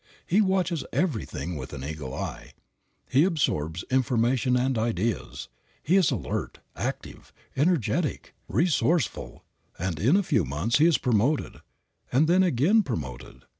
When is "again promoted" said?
12.41-13.43